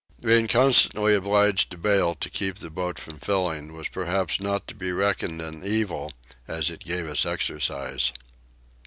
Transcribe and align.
Being 0.23 0.47
constantly 0.47 1.13
obliged 1.13 1.69
to 1.69 1.77
bale 1.77 2.15
to 2.15 2.29
keep 2.31 2.55
the 2.55 2.71
boat 2.71 2.97
from 2.97 3.19
filling 3.19 3.73
was 3.75 3.87
perhaps 3.87 4.39
not 4.39 4.65
to 4.69 4.73
be 4.73 4.91
reckoned 4.91 5.39
an 5.43 5.63
evil 5.63 6.11
as 6.47 6.71
it 6.71 6.79
gave 6.79 7.05
us 7.05 7.23
exercise. 7.23 8.11